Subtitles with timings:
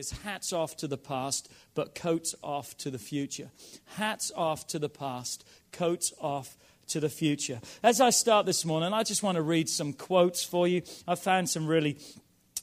[0.00, 3.50] Is hats off to the past, but coats off to the future.
[3.96, 7.60] Hats off to the past, coats off to the future.
[7.82, 10.80] As I start this morning, I just want to read some quotes for you.
[11.06, 11.98] I found some really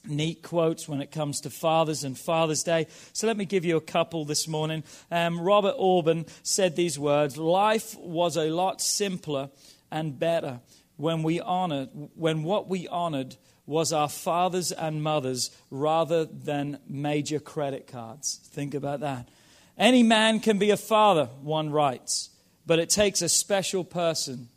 [0.04, 2.88] neat quotes when it comes to fathers and Father's Day.
[3.12, 4.82] So let me give you a couple this morning.
[5.08, 9.50] Um, Robert Orben said these words Life was a lot simpler
[9.92, 10.58] and better
[10.96, 13.36] when we honored, when what we honored
[13.68, 18.40] was our fathers and mothers rather than major credit cards.
[18.50, 19.28] Think about that.
[19.76, 22.30] Any man can be a father, one writes,
[22.66, 24.48] but it takes a special person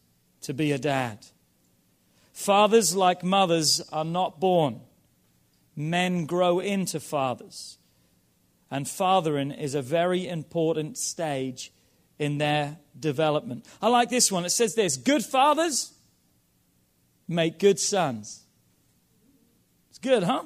[0.41, 1.19] to be a dad.
[2.33, 4.79] Fathers, like mothers, are not born
[5.75, 7.77] men grow into fathers.
[8.69, 11.71] And fathering is a very important stage
[12.17, 13.65] in their development.
[13.81, 14.45] I like this one.
[14.45, 15.93] It says this Good fathers
[17.27, 18.43] make good sons.
[20.01, 20.43] Good, huh?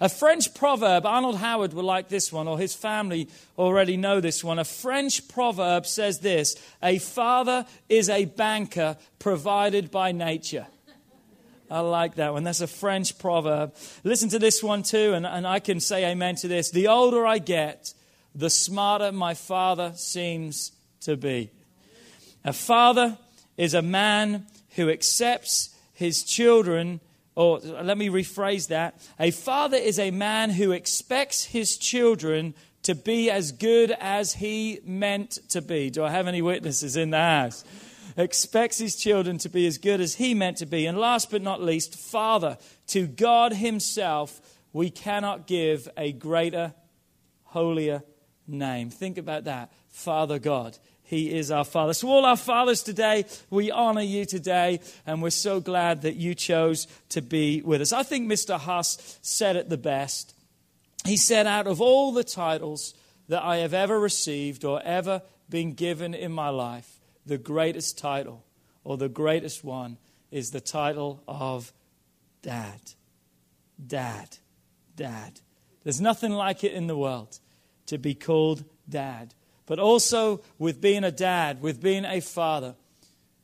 [0.00, 4.42] A French proverb, Arnold Howard will like this one, or his family already know this
[4.42, 4.58] one.
[4.58, 10.66] A French proverb says this A father is a banker provided by nature.
[11.70, 12.44] I like that one.
[12.44, 13.74] That's a French proverb.
[14.02, 16.70] Listen to this one too, and, and I can say amen to this.
[16.70, 17.94] The older I get,
[18.34, 21.50] the smarter my father seems to be.
[22.44, 23.16] A father
[23.56, 24.46] is a man
[24.76, 27.00] who accepts his children,
[27.36, 29.00] or let me rephrase that.
[29.18, 34.80] A father is a man who expects his children to be as good as he
[34.84, 35.90] meant to be.
[35.90, 37.64] Do I have any witnesses in the house?
[38.16, 40.86] expects his children to be as good as he meant to be.
[40.86, 42.58] And last but not least, Father,
[42.88, 44.40] to God Himself,
[44.72, 46.74] we cannot give a greater,
[47.44, 48.02] holier
[48.46, 48.90] name.
[48.90, 49.72] Think about that.
[49.88, 50.78] Father God.
[51.14, 51.94] He is our Father.
[51.94, 56.34] So, all our fathers today, we honor you today, and we're so glad that you
[56.34, 57.92] chose to be with us.
[57.92, 58.58] I think Mr.
[58.58, 60.34] Huss said it the best.
[61.06, 62.94] He said, Out of all the titles
[63.28, 68.44] that I have ever received or ever been given in my life, the greatest title,
[68.82, 69.98] or the greatest one,
[70.32, 71.72] is the title of
[72.42, 72.80] Dad.
[73.86, 74.38] Dad.
[74.96, 75.40] Dad.
[75.84, 77.38] There's nothing like it in the world
[77.86, 79.32] to be called Dad.
[79.66, 82.74] But also, with being a dad, with being a father,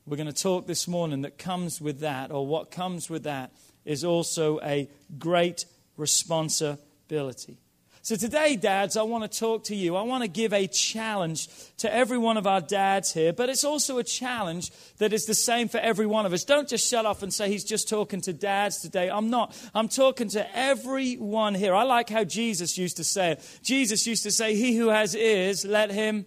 [0.05, 3.51] we're going to talk this morning that comes with that, or what comes with that,
[3.85, 5.65] is also a great
[5.97, 7.57] responsibility.
[8.03, 9.95] So, today, dads, I want to talk to you.
[9.95, 11.47] I want to give a challenge
[11.77, 15.35] to every one of our dads here, but it's also a challenge that is the
[15.35, 16.43] same for every one of us.
[16.43, 19.11] Don't just shut off and say he's just talking to dads today.
[19.11, 19.55] I'm not.
[19.75, 21.75] I'm talking to everyone here.
[21.75, 23.59] I like how Jesus used to say it.
[23.61, 26.25] Jesus used to say, He who has ears, let him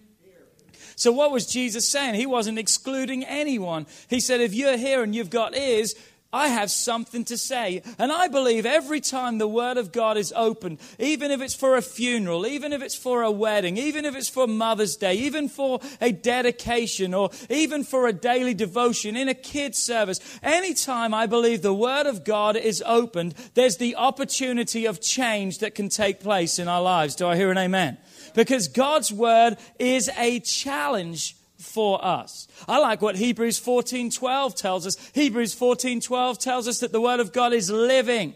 [0.97, 2.15] so, what was Jesus saying?
[2.15, 3.85] He wasn't excluding anyone.
[4.09, 5.93] He said, if you're here and you've got ears,
[6.33, 7.81] I have something to say.
[7.97, 11.77] And I believe every time the Word of God is opened, even if it's for
[11.77, 15.47] a funeral, even if it's for a wedding, even if it's for Mother's Day, even
[15.47, 21.25] for a dedication, or even for a daily devotion in a kid's service, anytime I
[21.25, 26.19] believe the Word of God is opened, there's the opportunity of change that can take
[26.19, 27.15] place in our lives.
[27.15, 27.97] Do I hear an amen?
[28.33, 32.47] Because God's Word is a challenge for us.
[32.67, 34.97] I like what Hebrews 14:12 tells us.
[35.13, 38.35] Hebrews 14:12 tells us that the word of God is living.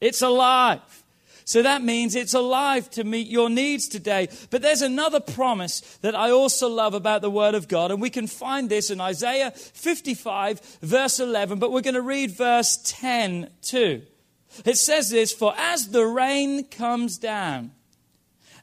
[0.00, 0.80] It's alive.
[1.46, 4.28] So that means it's alive to meet your needs today.
[4.50, 8.08] But there's another promise that I also love about the Word of God, and we
[8.08, 13.50] can find this in Isaiah 55, verse 11, but we're going to read verse 10
[13.60, 14.02] too.
[14.64, 17.72] It says this For as the rain comes down,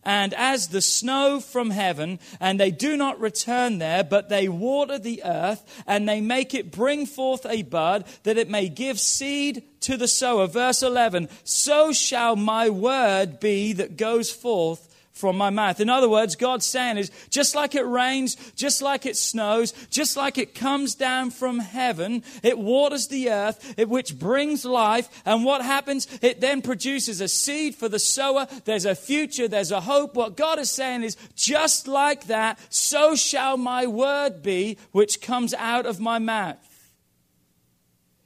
[0.03, 4.97] and as the snow from heaven, and they do not return there, but they water
[4.97, 9.63] the earth, and they make it bring forth a bud, that it may give seed
[9.81, 10.47] to the sower.
[10.47, 14.90] Verse 11 So shall my word be that goes forth
[15.21, 15.79] from my mouth.
[15.79, 20.17] In other words, God's saying is just like it rains, just like it snows, just
[20.17, 25.21] like it comes down from heaven, it waters the earth, it, which brings life.
[25.23, 26.07] And what happens?
[26.23, 28.47] It then produces a seed for the sower.
[28.65, 30.15] There's a future, there's a hope.
[30.15, 35.53] What God is saying is just like that, so shall my word be, which comes
[35.53, 36.57] out of my mouth.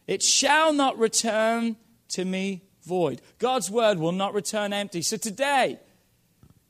[0.07, 1.75] It shall not return
[2.09, 3.21] to me void.
[3.37, 5.01] God's word will not return empty.
[5.01, 5.79] So today,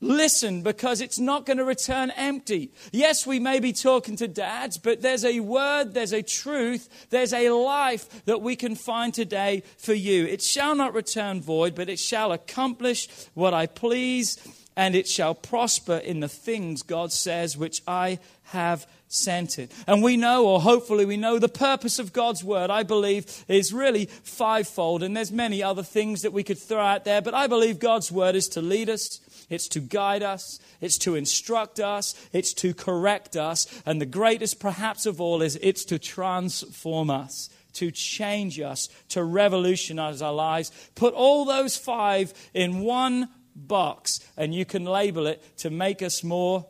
[0.05, 2.69] Listen because it's not going to return empty.
[2.91, 7.33] Yes, we may be talking to dads, but there's a word, there's a truth, there's
[7.33, 10.25] a life that we can find today for you.
[10.27, 14.37] It shall not return void, but it shall accomplish what I please,
[14.77, 19.71] and it shall prosper in the things God says, which I have sent it.
[19.87, 23.73] And we know, or hopefully we know, the purpose of God's word, I believe, is
[23.73, 25.03] really fivefold.
[25.03, 28.11] And there's many other things that we could throw out there, but I believe God's
[28.11, 29.19] word is to lead us,
[29.49, 34.59] it's to guide us, it's to instruct us, it's to correct us, and the greatest
[34.59, 37.49] perhaps of all is it's to transform us.
[37.73, 40.71] To change us, to revolutionize our lives.
[40.95, 46.23] Put all those five in one box, and you can label it to make us
[46.23, 46.67] more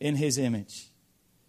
[0.00, 0.88] in His image,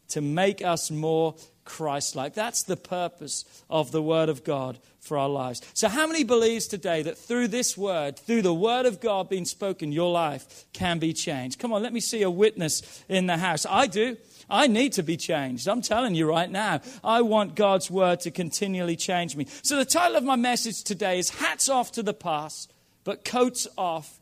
[0.10, 1.36] to make us more
[1.66, 2.34] Christ like.
[2.34, 5.62] That's the purpose of the Word of God for our lives.
[5.74, 9.46] So, how many believes today that through this Word, through the Word of God being
[9.46, 11.60] spoken, your life can be changed?
[11.60, 13.66] Come on, let me see a witness in the house.
[13.70, 14.18] I do.
[14.48, 15.68] I need to be changed.
[15.68, 16.82] I'm telling you right now.
[17.04, 19.48] I want God's Word to continually change me.
[19.64, 22.72] So, the title of my message today is Hats Off to the Past,
[23.04, 24.20] but Coats Off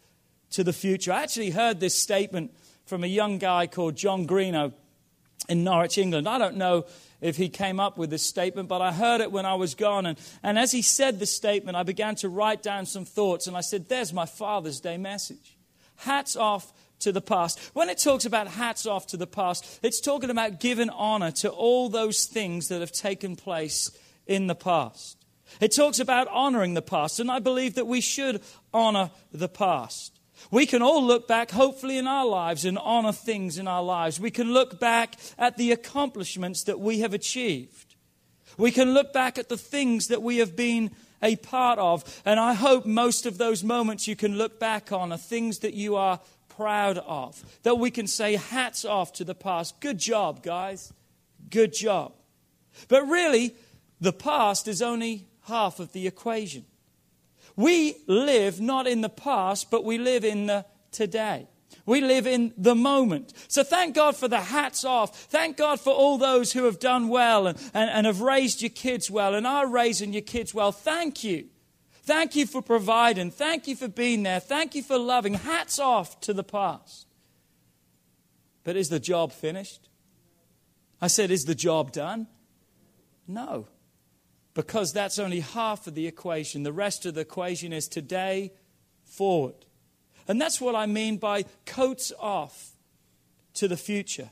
[0.51, 1.12] to the Future.
[1.12, 2.51] I actually heard this statement
[2.86, 4.74] from a young guy called John Greeno
[5.50, 6.28] in Norwich, England.
[6.28, 6.86] I don't know
[7.23, 10.05] if he came up with this statement, but I heard it when I was gone.
[10.05, 13.47] And, and as he said the statement, I began to write down some thoughts.
[13.47, 15.57] And I said, There's my Father's Day message.
[15.95, 17.59] Hats off to the past.
[17.73, 21.49] When it talks about hats off to the past, it's talking about giving honor to
[21.49, 23.89] all those things that have taken place
[24.27, 25.17] in the past.
[25.61, 28.41] It talks about honoring the past, and I believe that we should
[28.73, 30.12] honor the past.
[30.51, 34.19] We can all look back, hopefully, in our lives and honor things in our lives.
[34.19, 37.95] We can look back at the accomplishments that we have achieved.
[38.57, 40.92] We can look back at the things that we have been
[41.22, 42.22] a part of.
[42.25, 45.74] And I hope most of those moments you can look back on are things that
[45.74, 46.19] you are
[46.50, 47.44] proud of.
[47.63, 49.80] That we can say, hats off to the past.
[49.80, 50.94] Good job, guys.
[51.50, 52.13] Good job.
[52.88, 53.56] But really,
[54.00, 56.66] the past is only half of the equation.
[57.55, 61.47] We live not in the past, but we live in the today.
[61.85, 63.33] We live in the moment.
[63.47, 65.17] So thank God for the hats off.
[65.25, 68.69] Thank God for all those who have done well and, and, and have raised your
[68.69, 70.71] kids well and are raising your kids well.
[70.71, 71.45] Thank you.
[72.03, 73.31] Thank you for providing.
[73.31, 74.39] Thank you for being there.
[74.39, 75.33] Thank you for loving.
[75.33, 77.07] Hats off to the past.
[78.63, 79.89] But is the job finished?
[81.01, 82.27] I said, is the job done?
[83.27, 83.67] No
[84.53, 86.63] because that's only half of the equation.
[86.63, 88.51] The rest of the equation is today
[89.03, 89.65] forward.
[90.27, 92.71] And that's what I mean by coats off
[93.55, 94.29] to the future.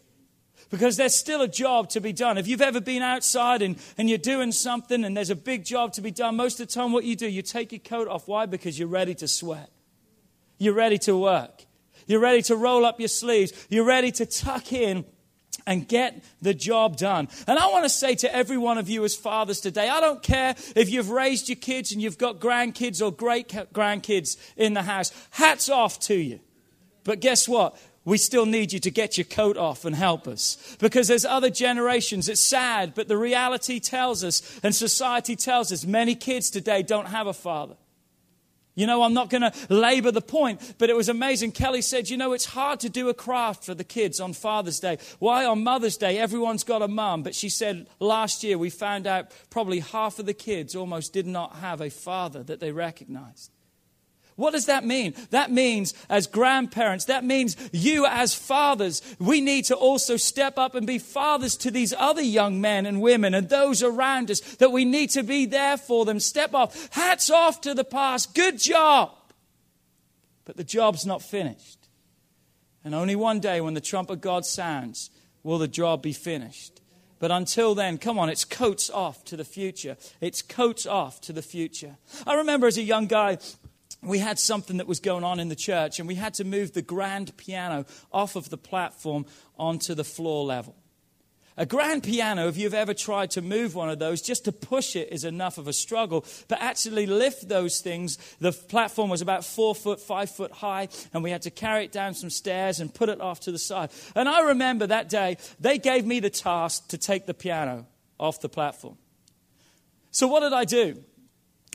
[0.69, 2.37] Because there's still a job to be done.
[2.37, 5.91] If you've ever been outside and, and you're doing something and there's a big job
[5.93, 8.27] to be done, most of the time what you do, you take your coat off.
[8.27, 8.45] Why?
[8.45, 9.69] Because you're ready to sweat.
[10.59, 11.65] You're ready to work.
[12.07, 13.51] You're ready to roll up your sleeves.
[13.69, 15.03] You're ready to tuck in
[15.65, 17.27] and get the job done.
[17.47, 20.23] And I want to say to every one of you as fathers today, I don't
[20.23, 24.83] care if you've raised your kids and you've got grandkids or great grandkids in the
[24.83, 25.11] house.
[25.31, 26.39] Hats off to you.
[27.03, 27.77] But guess what?
[28.03, 30.75] We still need you to get your coat off and help us.
[30.79, 32.27] Because there's other generations.
[32.27, 37.07] It's sad, but the reality tells us and society tells us many kids today don't
[37.07, 37.75] have a father.
[38.73, 41.51] You know, I'm not going to labor the point, but it was amazing.
[41.51, 44.79] Kelly said, You know, it's hard to do a craft for the kids on Father's
[44.79, 44.97] Day.
[45.19, 46.17] Why on Mother's Day?
[46.17, 47.23] Everyone's got a mum.
[47.23, 51.27] But she said, Last year we found out probably half of the kids almost did
[51.27, 53.51] not have a father that they recognized.
[54.35, 55.13] What does that mean?
[55.29, 60.73] That means, as grandparents, that means you as fathers, we need to also step up
[60.73, 64.71] and be fathers to these other young men and women and those around us, that
[64.71, 66.19] we need to be there for them.
[66.19, 66.73] Step up.
[66.91, 68.33] Hats off to the past.
[68.33, 69.11] Good job.
[70.45, 71.77] But the job's not finished.
[72.83, 75.11] And only one day when the trump of God sounds
[75.43, 76.81] will the job be finished.
[77.19, 79.95] But until then, come on, it's coats off to the future.
[80.21, 81.97] It's coats off to the future.
[82.25, 83.37] I remember as a young guy,
[84.01, 86.73] we had something that was going on in the church, and we had to move
[86.73, 89.25] the grand piano off of the platform
[89.57, 90.75] onto the floor level.
[91.57, 94.95] A grand piano, if you've ever tried to move one of those, just to push
[94.95, 96.25] it is enough of a struggle.
[96.47, 101.23] But actually lift those things, the platform was about four foot, five foot high, and
[101.23, 103.91] we had to carry it down some stairs and put it off to the side.
[104.15, 107.85] And I remember that day, they gave me the task to take the piano
[108.19, 108.97] off the platform.
[110.11, 111.03] So what did I do?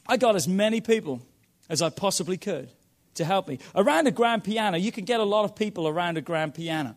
[0.09, 1.21] I got as many people
[1.69, 2.71] as I possibly could
[3.15, 3.59] to help me.
[3.75, 6.97] Around a grand piano, you can get a lot of people around a grand piano.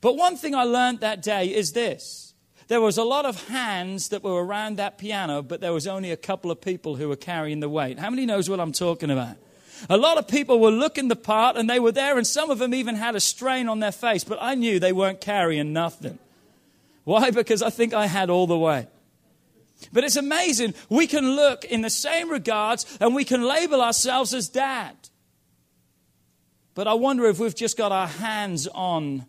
[0.00, 2.34] But one thing I learned that day is this.
[2.68, 6.10] There was a lot of hands that were around that piano, but there was only
[6.10, 7.98] a couple of people who were carrying the weight.
[7.98, 9.36] How many knows what I'm talking about?
[9.90, 12.58] A lot of people were looking the part and they were there and some of
[12.58, 16.18] them even had a strain on their face, but I knew they weren't carrying nothing.
[17.04, 17.30] Why?
[17.30, 18.86] Because I think I had all the weight.
[19.92, 20.74] But it's amazing.
[20.88, 24.96] We can look in the same regards and we can label ourselves as dad.
[26.74, 29.26] But I wonder if we've just got our hands on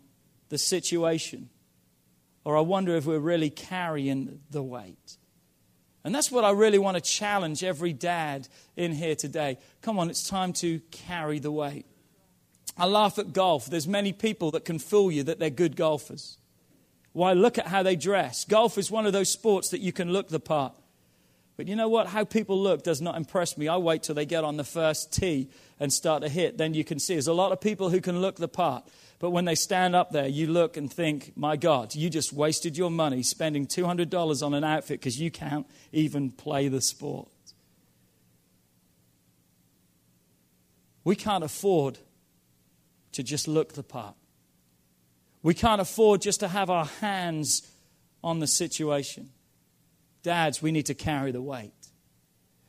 [0.49, 1.49] the situation.
[2.43, 5.17] Or I wonder if we're really carrying the weight.
[6.03, 9.57] And that's what I really want to challenge every dad in here today.
[9.81, 11.87] Come on, it's time to carry the weight.
[12.77, 13.65] I laugh at golf.
[13.65, 16.37] There's many people that can fool you that they're good golfers.
[17.15, 18.43] Why, look at how they dress.
[18.43, 20.73] Golf is one of those sports that you can look the part.
[21.55, 22.07] But you know what?
[22.07, 23.69] How people look does not impress me.
[23.69, 25.47] I wait till they get on the first tee
[25.79, 26.57] and start to hit.
[26.57, 27.13] Then you can see.
[27.13, 28.83] There's a lot of people who can look the part.
[29.19, 32.77] But when they stand up there, you look and think, my God, you just wasted
[32.77, 37.29] your money spending $200 on an outfit because you can't even play the sport.
[41.05, 41.97] We can't afford
[43.13, 44.15] to just look the part.
[45.45, 47.71] We can't afford just to have our hands
[48.23, 49.29] on the situation.
[50.23, 51.71] Dads, we need to carry the weight.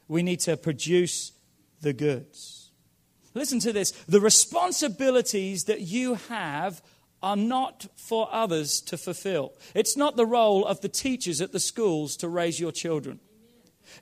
[0.09, 1.33] We need to produce
[1.81, 2.71] the goods.
[3.33, 3.93] Listen to this.
[4.07, 6.83] The responsibilities that you have
[7.23, 9.55] are not for others to fulfill.
[9.75, 13.21] It's not the role of the teachers at the schools to raise your children.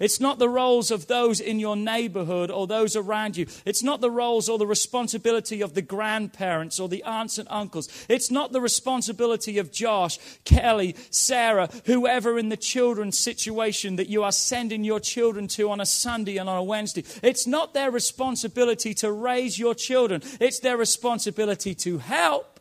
[0.00, 3.47] It's not the roles of those in your neighborhood or those around you.
[3.64, 7.88] It's not the roles or the responsibility of the grandparents or the aunts and uncles.
[8.09, 14.23] It's not the responsibility of Josh, Kelly, Sarah, whoever in the children's situation that you
[14.23, 17.05] are sending your children to on a Sunday and on a Wednesday.
[17.23, 20.23] It's not their responsibility to raise your children.
[20.41, 22.61] It's their responsibility to help,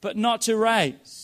[0.00, 1.23] but not to raise.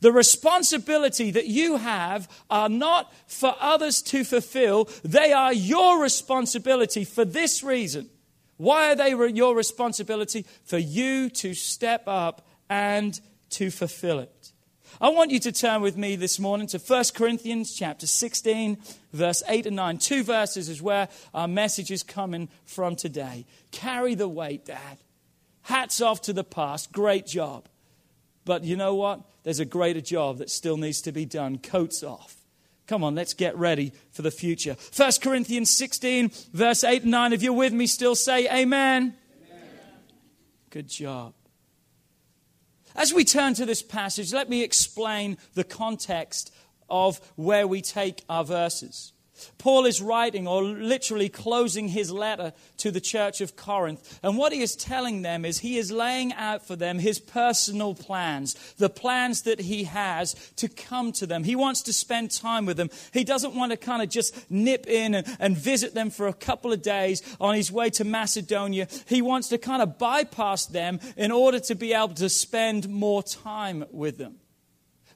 [0.00, 7.04] The responsibility that you have are not for others to fulfill, they are your responsibility
[7.04, 8.08] for this reason.
[8.56, 10.44] Why are they your responsibility?
[10.64, 13.18] For you to step up and
[13.50, 14.52] to fulfill it.
[15.00, 18.76] I want you to turn with me this morning to 1 Corinthians chapter 16,
[19.12, 19.98] verse 8 and 9.
[19.98, 23.46] Two verses is where our message is coming from today.
[23.70, 24.98] Carry the weight, Dad.
[25.62, 26.92] Hats off to the past.
[26.92, 27.66] Great job.
[28.50, 29.20] But you know what?
[29.44, 31.58] There's a greater job that still needs to be done.
[31.58, 32.34] Coats off.
[32.88, 34.76] Come on, let's get ready for the future.
[34.96, 37.32] 1 Corinthians 16, verse 8 and 9.
[37.32, 39.14] If you're with me, still say amen.
[39.14, 39.14] amen.
[40.70, 41.32] Good job.
[42.96, 46.52] As we turn to this passage, let me explain the context
[46.88, 49.12] of where we take our verses.
[49.58, 54.18] Paul is writing or literally closing his letter to the church of Corinth.
[54.22, 57.94] And what he is telling them is he is laying out for them his personal
[57.94, 61.44] plans, the plans that he has to come to them.
[61.44, 62.90] He wants to spend time with them.
[63.12, 66.34] He doesn't want to kind of just nip in and, and visit them for a
[66.34, 68.88] couple of days on his way to Macedonia.
[69.06, 73.22] He wants to kind of bypass them in order to be able to spend more
[73.22, 74.36] time with them.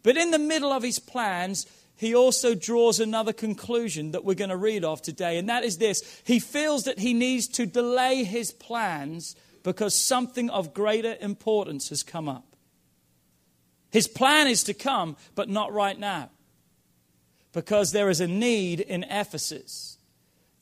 [0.02, 1.66] But in the middle of his plans,
[1.96, 5.78] he also draws another conclusion that we're going to read off today, and that is
[5.78, 6.22] this.
[6.24, 12.02] He feels that he needs to delay his plans because something of greater importance has
[12.02, 12.56] come up.
[13.90, 16.30] His plan is to come, but not right now.
[17.52, 19.98] Because there is a need in Ephesus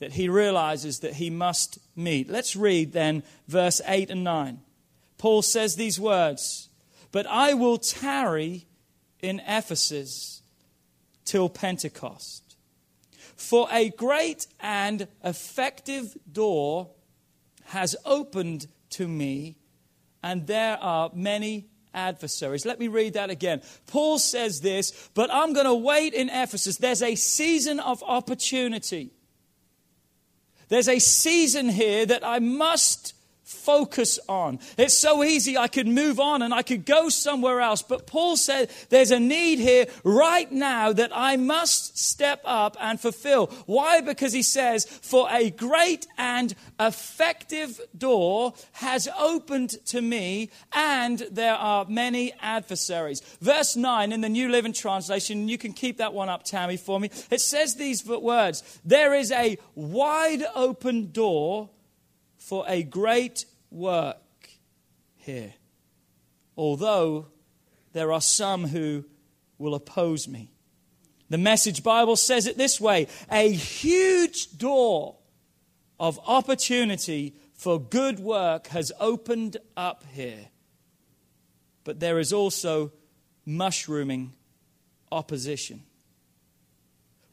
[0.01, 2.29] that he realizes that he must meet.
[2.29, 4.61] Let's read then verse 8 and 9.
[5.17, 6.69] Paul says these words
[7.11, 8.67] But I will tarry
[9.23, 10.42] in Ephesus
[11.25, 12.57] till Pentecost.
[13.37, 16.91] For a great and effective door
[17.67, 19.57] has opened to me,
[20.23, 22.64] and there are many adversaries.
[22.64, 23.62] Let me read that again.
[23.87, 26.76] Paul says this, but I'm going to wait in Ephesus.
[26.76, 29.12] There's a season of opportunity.
[30.69, 33.14] There's a season here that I must
[33.53, 34.59] focus on.
[34.77, 37.83] It's so easy, I could move on and I could go somewhere else.
[37.83, 43.01] But Paul said there's a need here right now that I must step up and
[43.01, 43.47] fulfill.
[43.67, 44.01] Why?
[44.01, 51.55] Because he says, For a great and effective door has opened to me, and there
[51.55, 53.21] are many adversaries.
[53.41, 56.99] Verse 9 in the New Living Translation, you can keep that one up, Tammy, for
[56.99, 57.11] me.
[57.31, 61.71] It says these words There is a wide open door
[62.53, 64.19] for a great work
[65.17, 65.55] here.
[66.55, 67.29] Although
[67.95, 69.07] there are some who
[69.57, 70.51] will oppose me.
[71.31, 75.17] The Message Bible says it this way a huge door
[75.99, 80.51] of opportunity for good work has opened up here.
[81.85, 82.93] But there is also
[83.47, 84.35] mushrooming
[85.11, 85.85] opposition.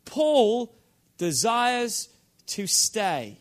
[0.05, 0.73] Paul
[1.17, 2.07] desires
[2.45, 3.39] to stay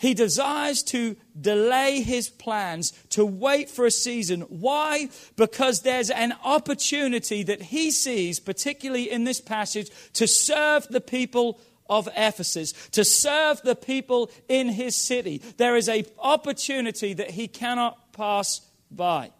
[0.00, 4.40] he desires to delay his plans, to wait for a season.
[4.48, 5.10] Why?
[5.36, 11.60] Because there's an opportunity that he sees, particularly in this passage, to serve the people
[11.86, 15.42] of Ephesus, to serve the people in his city.
[15.58, 19.32] There is an opportunity that he cannot pass by.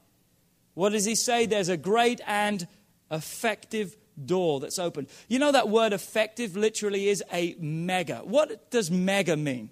[0.74, 1.46] What does he say?
[1.46, 2.68] There's a great and
[3.10, 5.08] effective door that's open.
[5.26, 8.18] You know that word effective literally is a mega.
[8.18, 9.70] What does mega mean?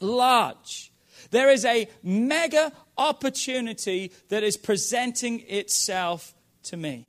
[0.00, 0.92] Large.
[1.30, 6.34] There is a mega opportunity that is presenting itself
[6.64, 7.06] to me.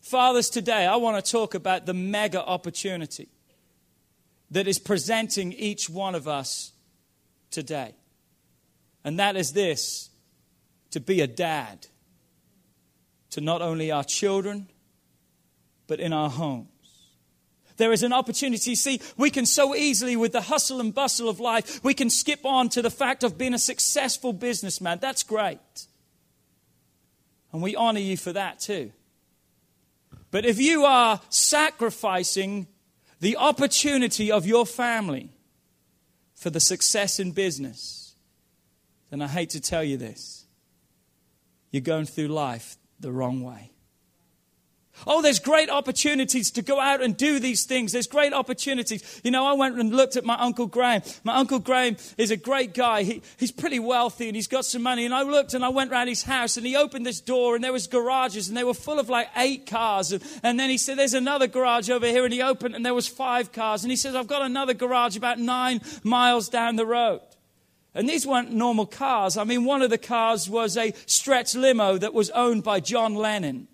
[0.00, 3.28] Fathers, today I want to talk about the mega opportunity
[4.50, 6.72] that is presenting each one of us
[7.50, 7.94] today.
[9.04, 10.10] And that is this
[10.90, 11.86] to be a dad
[13.30, 14.68] to not only our children,
[15.86, 16.68] but in our home.
[17.76, 18.74] There is an opportunity.
[18.74, 22.44] See, we can so easily, with the hustle and bustle of life, we can skip
[22.44, 24.98] on to the fact of being a successful businessman.
[25.00, 25.86] That's great.
[27.52, 28.92] And we honor you for that too.
[30.30, 32.66] But if you are sacrificing
[33.20, 35.30] the opportunity of your family
[36.34, 38.16] for the success in business,
[39.10, 40.46] then I hate to tell you this.
[41.70, 43.72] You're going through life the wrong way.
[45.06, 47.92] Oh, there's great opportunities to go out and do these things.
[47.92, 49.20] There's great opportunities.
[49.24, 51.02] You know, I went and looked at my Uncle Graham.
[51.24, 53.02] My Uncle Graham is a great guy.
[53.02, 55.04] He, he's pretty wealthy and he's got some money.
[55.04, 57.64] And I looked and I went around his house and he opened this door and
[57.64, 60.12] there was garages and they were full of like eight cars.
[60.12, 62.24] And, and then he said, there's another garage over here.
[62.24, 63.82] And he opened and there was five cars.
[63.82, 67.22] And he says, I've got another garage about nine miles down the road.
[67.94, 69.36] And these weren't normal cars.
[69.36, 73.14] I mean, one of the cars was a stretch limo that was owned by John
[73.14, 73.68] Lennon.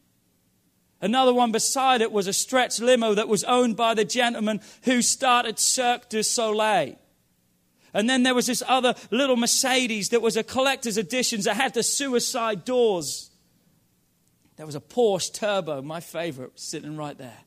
[1.00, 5.00] Another one beside it was a stretch limo that was owned by the gentleman who
[5.00, 6.96] started Cirque du Soleil.
[7.94, 11.74] And then there was this other little Mercedes that was a collector's edition that had
[11.74, 13.30] the suicide doors.
[14.56, 17.38] There was a Porsche Turbo, my favorite, sitting right there.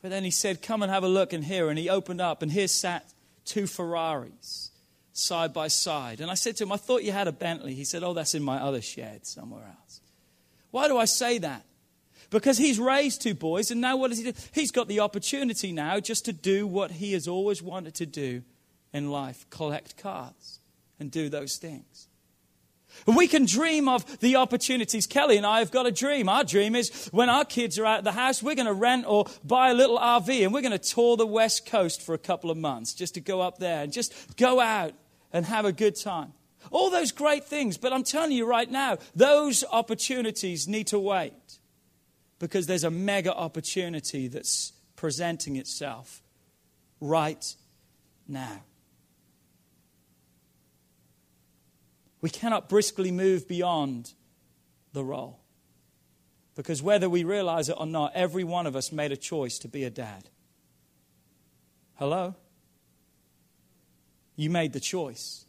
[0.00, 1.68] But then he said, Come and have a look in here.
[1.68, 3.12] And he opened up, and here sat
[3.44, 4.70] two Ferraris
[5.12, 6.20] side by side.
[6.20, 7.74] And I said to him, I thought you had a Bentley.
[7.74, 10.00] He said, Oh, that's in my other shed somewhere else.
[10.70, 11.64] Why do I say that?
[12.30, 14.38] Because he's raised two boys, and now what does he do?
[14.52, 18.42] He's got the opportunity now just to do what he has always wanted to do
[18.92, 20.60] in life collect cars
[21.00, 22.08] and do those things.
[23.06, 25.06] We can dream of the opportunities.
[25.06, 26.28] Kelly and I have got a dream.
[26.28, 29.04] Our dream is when our kids are out of the house, we're going to rent
[29.06, 32.18] or buy a little RV and we're going to tour the West Coast for a
[32.18, 34.92] couple of months just to go up there and just go out
[35.32, 36.32] and have a good time.
[36.70, 37.78] All those great things.
[37.78, 41.32] But I'm telling you right now, those opportunities need to wait
[42.38, 46.22] because there's a mega opportunity that's presenting itself
[47.00, 47.54] right
[48.26, 48.62] now.
[52.20, 54.12] We cannot briskly move beyond
[54.92, 55.40] the role.
[56.56, 59.68] Because whether we realize it or not, every one of us made a choice to
[59.68, 60.28] be a dad.
[61.94, 62.34] Hello?
[64.34, 65.44] You made the choice.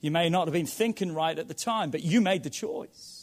[0.00, 3.17] You may not have been thinking right at the time, but you made the choice.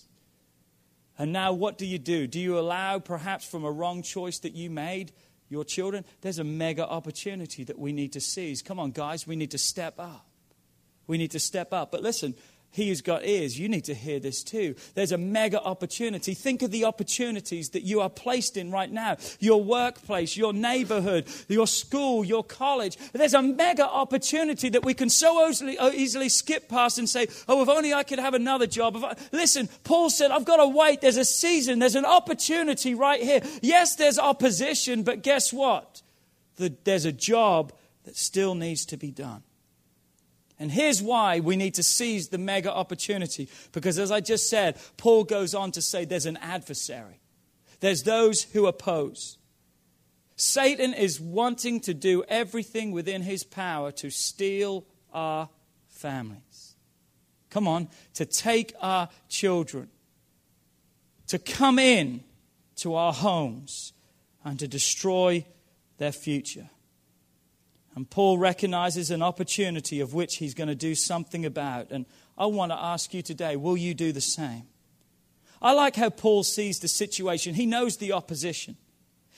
[1.17, 2.27] And now, what do you do?
[2.27, 5.11] Do you allow, perhaps from a wrong choice that you made,
[5.49, 6.03] your children?
[6.21, 8.61] There's a mega opportunity that we need to seize.
[8.61, 10.27] Come on, guys, we need to step up.
[11.07, 11.91] We need to step up.
[11.91, 12.35] But listen,
[12.75, 14.75] he who's got ears, you need to hear this too.
[14.95, 16.33] There's a mega opportunity.
[16.33, 21.25] Think of the opportunities that you are placed in right now your workplace, your neighborhood,
[21.47, 22.97] your school, your college.
[23.13, 27.27] There's a mega opportunity that we can so easily, uh, easily skip past and say,
[27.47, 28.97] oh, if only I could have another job.
[28.97, 29.15] I...
[29.31, 30.99] Listen, Paul said, I've got to wait.
[30.99, 33.41] There's a season, there's an opportunity right here.
[33.61, 36.01] Yes, there's opposition, but guess what?
[36.57, 37.71] The, there's a job
[38.03, 39.43] that still needs to be done.
[40.59, 43.49] And here's why we need to seize the mega opportunity.
[43.71, 47.19] Because as I just said, Paul goes on to say there's an adversary,
[47.79, 49.37] there's those who oppose.
[50.37, 55.49] Satan is wanting to do everything within his power to steal our
[55.87, 56.75] families.
[57.49, 59.89] Come on, to take our children,
[61.27, 62.21] to come in
[62.77, 63.93] to our homes
[64.43, 65.45] and to destroy
[65.97, 66.69] their future.
[67.95, 71.91] And Paul recognizes an opportunity of which he's going to do something about.
[71.91, 72.05] And
[72.37, 74.63] I want to ask you today will you do the same?
[75.61, 77.55] I like how Paul sees the situation.
[77.55, 78.77] He knows the opposition.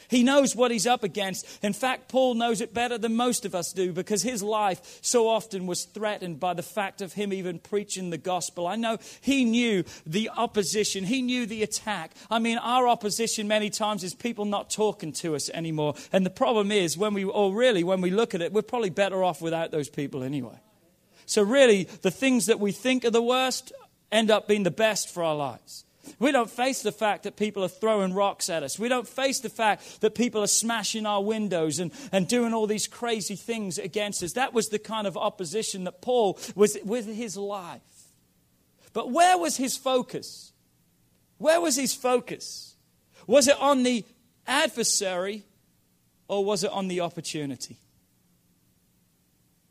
[0.10, 1.46] He knows what he's up against.
[1.64, 5.28] In fact, Paul knows it better than most of us do because his life so
[5.28, 8.68] often was threatened by the fact of him even preaching the gospel.
[8.68, 12.12] I know he knew the opposition, he knew the attack.
[12.30, 15.96] I mean, our opposition many times is people not talking to us anymore.
[16.14, 18.90] And the problem is, when we, or really, when we look at it, we're probably
[18.90, 20.60] better off without those people anyway.
[21.26, 23.74] So, really, the things that we think are the worst
[24.12, 25.84] end up being the best for our lives.
[26.20, 28.80] We don't face the fact that people are throwing rocks at us.
[28.80, 32.68] We don't face the fact that people are smashing our windows and, and doing all
[32.68, 34.34] these crazy things against us.
[34.34, 37.82] That was the kind of opposition that Paul was with his life.
[38.94, 40.54] But where was his focus?
[41.38, 42.76] Where was his focus?
[43.28, 44.06] Was it on the
[44.48, 45.44] adversary
[46.28, 47.78] or was it on the opportunity?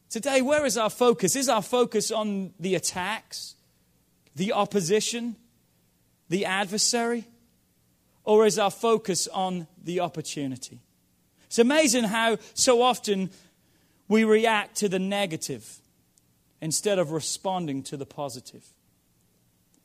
[0.08, 1.34] Today, where is our focus?
[1.34, 3.56] Is our focus on the attacks,
[4.36, 5.36] the opposition?
[6.28, 7.24] The adversary,
[8.24, 10.80] or is our focus on the opportunity?
[11.46, 13.30] It's amazing how so often
[14.08, 15.78] we react to the negative
[16.60, 18.64] instead of responding to the positive.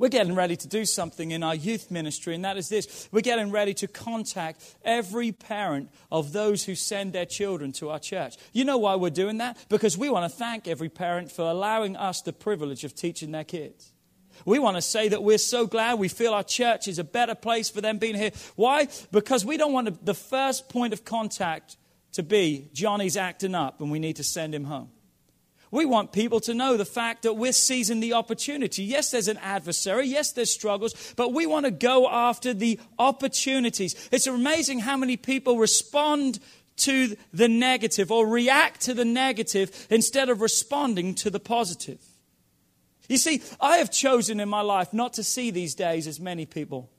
[0.02, 3.08] We're getting ready to do something in our youth ministry, and that is this.
[3.12, 8.00] We're getting ready to contact every parent of those who send their children to our
[8.00, 8.36] church.
[8.52, 9.64] You know why we're doing that?
[9.70, 13.44] Because we want to thank every parent for allowing us the privilege of teaching their
[13.44, 13.92] kids.
[14.46, 17.36] We want to say that we're so glad we feel our church is a better
[17.36, 18.32] place for them being here.
[18.56, 18.88] Why?
[19.12, 21.78] Because we don't want the first point of contact
[22.14, 24.90] to be Johnny's acting up and we need to send him home.
[25.72, 28.84] We want people to know the fact that we're seizing the opportunity.
[28.84, 30.06] Yes, there's an adversary.
[30.08, 33.96] Yes, there's struggles, but we want to go after the opportunities.
[34.12, 36.40] It's amazing how many people respond
[36.78, 42.00] to the negative or react to the negative instead of responding to the positive.
[43.12, 46.46] You see, I have chosen in my life not to see these days as many
[46.46, 46.90] people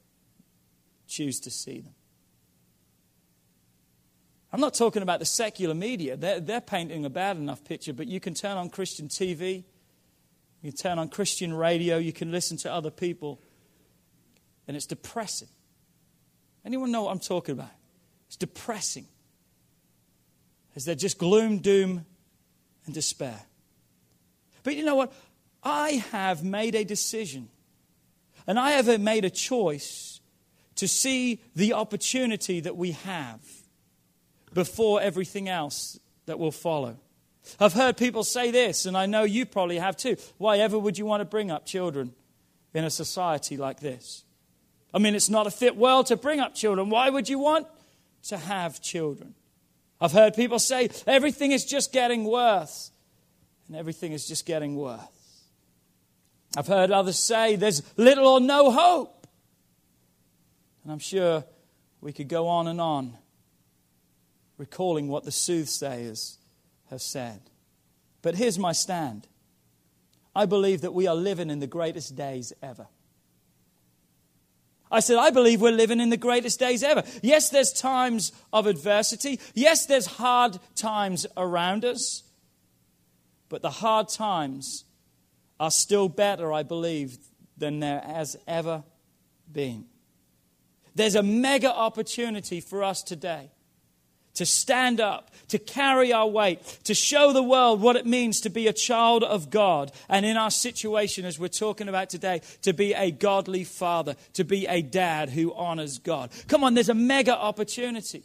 [1.09, 1.95] choose to see them.
[4.53, 6.19] I'm not talking about the secular media.
[6.19, 9.65] They're, they're painting a bad enough picture, but you can turn on Christian TV,
[10.61, 13.41] you can turn on Christian radio, you can listen to other people,
[14.69, 15.49] and it's depressing.
[16.63, 17.73] Anyone know what I'm talking about?
[18.27, 19.07] It's depressing.
[20.75, 22.05] Is there just gloom, doom,
[22.85, 23.41] and despair?
[24.63, 25.15] But you know what?
[25.63, 27.49] I have made a decision
[28.47, 30.21] and I have made a choice
[30.77, 33.41] to see the opportunity that we have
[34.53, 36.97] before everything else that will follow.
[37.59, 40.17] I've heard people say this, and I know you probably have too.
[40.39, 42.15] Why ever would you want to bring up children
[42.73, 44.25] in a society like this?
[44.95, 46.91] I mean, it's not a fit world to bring up children.
[46.91, 47.67] Why would you want
[48.25, 49.35] to have children?
[50.01, 52.91] I've heard people say everything is just getting worse,
[53.69, 55.01] and everything is just getting worse.
[56.57, 59.27] I've heard others say there's little or no hope.
[60.83, 61.45] And I'm sure
[62.01, 63.17] we could go on and on
[64.59, 66.39] recalling what the soothsayers
[66.91, 67.41] have said.
[68.21, 69.27] But here's my stand
[70.35, 72.87] I believe that we are living in the greatest days ever.
[74.91, 77.03] I said, I believe we're living in the greatest days ever.
[77.23, 79.41] Yes, there's times of adversity.
[79.55, 82.25] Yes, there's hard times around us.
[83.49, 84.85] But the hard times
[85.63, 87.19] are still better, I believe,
[87.57, 88.83] than there has ever
[89.51, 89.85] been.
[90.97, 93.53] There's a mega opportunity for us today
[94.35, 98.51] to stand up, to carry our weight, to show the world what it means to
[98.51, 99.93] be a child of God.
[100.09, 104.43] And in our situation, as we're talking about today, to be a godly father, to
[104.43, 106.33] be a dad who honors God.
[106.49, 108.25] Come on, there's a mega opportunity.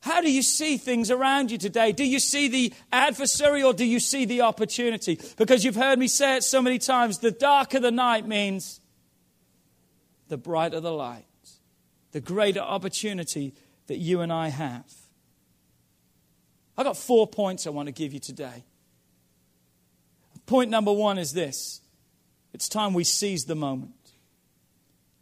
[0.00, 1.92] How do you see things around you today?
[1.92, 5.18] Do you see the adversary or do you see the opportunity?
[5.36, 8.80] Because you've heard me say it so many times the darker the night means
[10.28, 11.24] the brighter the light,
[12.12, 13.54] the greater opportunity
[13.88, 14.92] that you and I have.
[16.76, 18.64] I've got four points I want to give you today.
[20.46, 21.80] Point number one is this
[22.52, 23.92] it's time we seize the moment.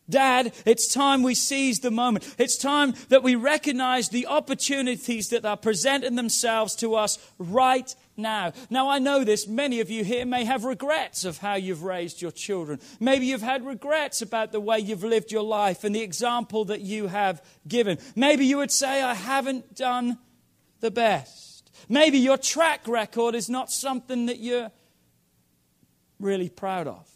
[0.09, 2.33] Dad, it's time we seize the moment.
[2.39, 8.53] It's time that we recognize the opportunities that are presenting themselves to us right now.
[8.71, 9.49] Now, I know this.
[9.49, 12.81] Many of you here may have regrets of how you've raised your children.
[13.01, 16.81] Maybe you've had regrets about the way you've lived your life and the example that
[16.81, 17.99] you have given.
[18.15, 20.19] Maybe you would say, I haven't done
[20.81, 21.71] the best.
[21.89, 24.71] Maybe your track record is not something that you're
[26.21, 27.09] really proud of.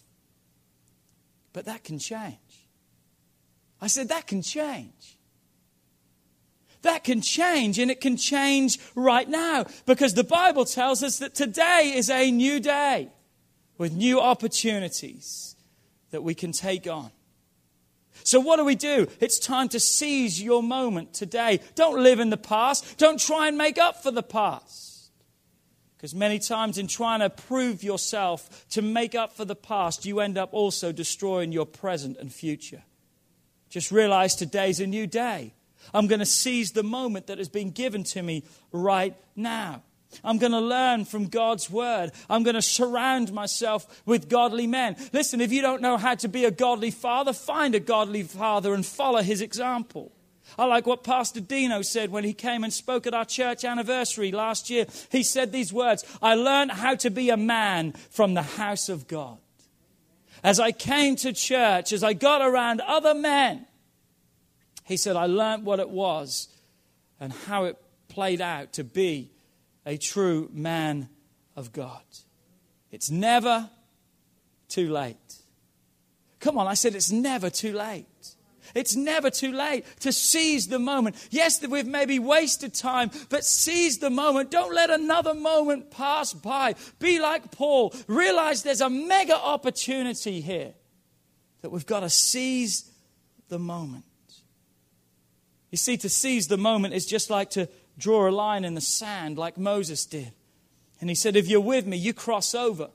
[1.53, 2.37] But that can change.
[3.81, 5.19] I said, that can change.
[6.83, 11.35] That can change, and it can change right now because the Bible tells us that
[11.35, 13.11] today is a new day
[13.77, 15.57] with new opportunities
[16.11, 17.11] that we can take on.
[18.25, 19.09] So, what do we do?
[19.21, 21.61] It's time to seize your moment today.
[21.75, 22.99] Don't live in the past.
[22.99, 25.11] Don't try and make up for the past.
[25.97, 30.21] Because many times, in trying to prove yourself to make up for the past, you
[30.21, 32.83] end up also destroying your present and future.
[33.71, 35.55] Just realize today's a new day.
[35.95, 39.83] I'm going to seize the moment that has been given to me right now.
[40.25, 42.11] I'm going to learn from God's word.
[42.29, 44.97] I'm going to surround myself with godly men.
[45.13, 48.75] Listen, if you don't know how to be a godly father, find a godly father
[48.75, 50.11] and follow his example.
[50.59, 54.33] I like what Pastor Dino said when he came and spoke at our church anniversary
[54.33, 54.87] last year.
[55.11, 59.07] He said these words I learned how to be a man from the house of
[59.07, 59.39] God.
[60.43, 63.67] As I came to church, as I got around other men,
[64.85, 66.49] he said, I learned what it was
[67.19, 67.77] and how it
[68.09, 69.31] played out to be
[69.87, 71.09] a true man
[71.57, 72.03] of God.
[72.91, 73.71] It's never
[74.69, 75.17] too late.
[76.41, 78.07] Come on, I said it's never too late.
[78.75, 81.17] It's never too late to seize the moment.
[81.31, 84.51] Yes, we've maybe wasted time, but seize the moment.
[84.51, 86.75] Don't let another moment pass by.
[86.99, 87.95] Be like Paul.
[88.07, 90.75] Realize there's a mega opportunity here
[91.63, 92.91] that we've got to seize
[93.49, 94.05] the moment.
[95.71, 98.81] You see, to seize the moment is just like to draw a line in the
[98.81, 100.33] sand, like Moses did.
[101.01, 102.91] And he said, If you're with me, you cross over.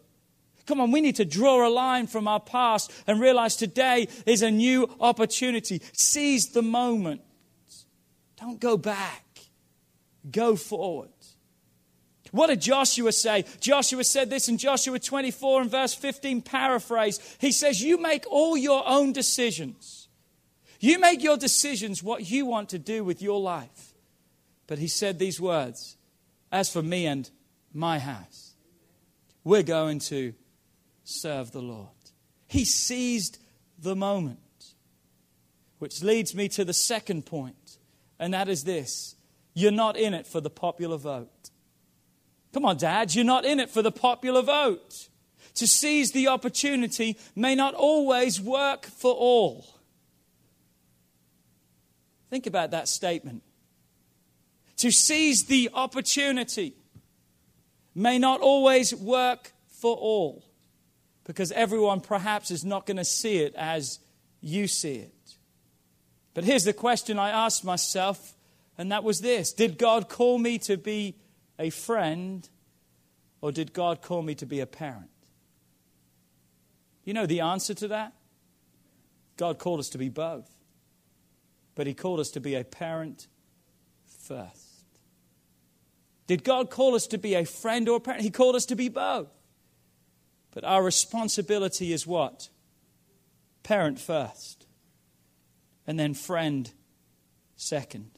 [0.65, 4.41] Come on, we need to draw a line from our past and realize today is
[4.41, 5.81] a new opportunity.
[5.93, 7.21] Seize the moment.
[8.39, 9.25] Don't go back,
[10.29, 11.09] go forward.
[12.31, 13.45] What did Joshua say?
[13.61, 17.19] Joshua said this in Joshua 24 and verse 15, paraphrase.
[17.39, 20.09] He says, You make all your own decisions.
[20.81, 23.93] You make your decisions what you want to do with your life.
[24.67, 25.95] But he said these words
[26.51, 27.29] As for me and
[27.73, 28.55] my house,
[29.45, 30.33] we're going to
[31.05, 31.87] serve the Lord.
[32.47, 33.39] He seized
[33.79, 34.39] the moment.
[35.79, 37.77] Which leads me to the second point,
[38.17, 39.15] and that is this
[39.53, 41.49] you're not in it for the popular vote.
[42.53, 45.09] Come on, Dad, you're not in it for the popular vote.
[45.55, 49.65] To seize the opportunity may not always work for all.
[52.29, 53.43] Think about that statement.
[54.77, 56.73] To seize the opportunity
[57.93, 60.43] may not always work for all
[61.25, 63.99] because everyone perhaps is not going to see it as
[64.41, 65.13] you see it.
[66.33, 68.35] But here's the question I asked myself,
[68.77, 71.15] and that was this Did God call me to be
[71.59, 72.47] a friend,
[73.41, 75.09] or did God call me to be a parent?
[77.03, 78.13] You know the answer to that?
[79.37, 80.49] God called us to be both
[81.75, 83.27] but He called us to be a parent
[84.27, 84.61] first.
[86.25, 88.23] Did God call us to be a friend or a parent?
[88.23, 89.27] He called us to be both.
[90.55, 92.49] But our responsibility is what?
[93.61, 94.65] Parent first,
[95.85, 96.71] and then friend
[97.57, 98.11] second.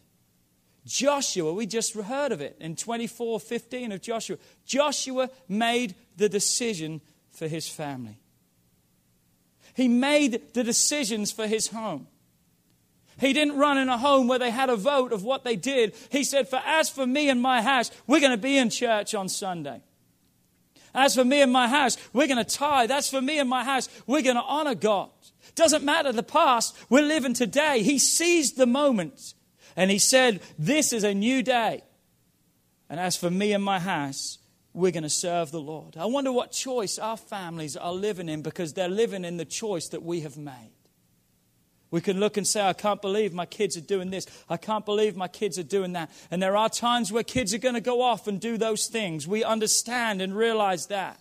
[0.85, 4.37] Joshua, we just heard of it in 24 15 of Joshua.
[4.65, 8.19] Joshua made the decision for his family,
[9.73, 12.07] he made the decisions for his home.
[13.19, 15.95] He didn't run in a home where they had a vote of what they did.
[16.11, 19.15] He said, For as for me and my house, we're going to be in church
[19.15, 19.81] on Sunday.
[20.93, 22.91] As for me and my house, we're going to tithe.
[22.91, 25.09] As for me and my house, we're going to honor God.
[25.55, 27.81] Doesn't matter the past, we're living today.
[27.83, 29.33] He seized the moment
[29.75, 31.83] and he said, This is a new day.
[32.89, 34.37] And as for me and my house,
[34.73, 35.97] we're going to serve the Lord.
[35.97, 39.89] I wonder what choice our families are living in because they're living in the choice
[39.89, 40.76] that we have made.
[41.89, 44.25] We can look and say, I can't believe my kids are doing this.
[44.49, 46.11] I can't believe my kids are doing that.
[46.29, 49.27] And there are times where kids are going to go off and do those things.
[49.27, 51.19] We understand and realize that.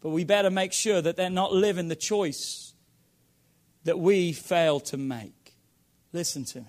[0.00, 2.74] But we better make sure that they're not living the choice
[3.84, 5.54] that we fail to make.
[6.12, 6.66] Listen to me.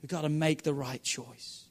[0.00, 1.64] We've got to make the right choice.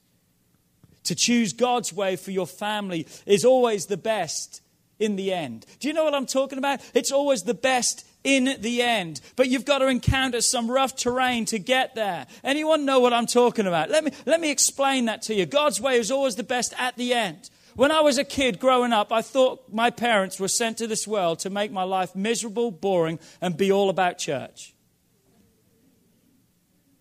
[1.04, 4.62] To choose God's way for your family is always the best
[4.98, 5.66] in the end.
[5.80, 6.80] Do you know what I'm talking about?
[6.94, 9.20] It's always the best in the end.
[9.36, 12.26] But you've got to encounter some rough terrain to get there.
[12.42, 13.90] Anyone know what I'm talking about?
[13.90, 15.46] Let me, let me explain that to you.
[15.46, 17.50] God's way is always the best at the end.
[17.76, 21.06] When I was a kid growing up, I thought my parents were sent to this
[21.06, 24.74] world to make my life miserable, boring, and be all about church.